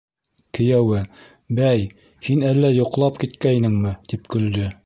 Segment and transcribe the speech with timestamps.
[0.57, 1.01] Кейәүе:-
[1.59, 1.85] Бәй,
[2.29, 4.71] һин әллә йоҡлап киткәйнеңме?- тип көлдө.